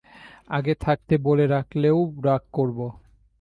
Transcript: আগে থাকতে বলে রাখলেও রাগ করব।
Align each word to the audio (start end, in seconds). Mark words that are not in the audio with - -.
আগে 0.49 0.73
থাকতে 0.75 1.13
বলে 1.17 1.45
রাখলেও 1.47 1.97
রাগ 2.23 2.43
করব। 2.53 2.79